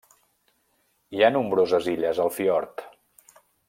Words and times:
Hi 1.17 1.21
ha 1.27 1.31
nombroses 1.37 1.93
illes 1.95 2.25
al 2.27 2.35
fiord. 2.41 2.87